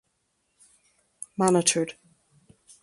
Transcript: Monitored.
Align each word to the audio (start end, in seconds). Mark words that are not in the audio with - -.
Monitored. 1.37 1.93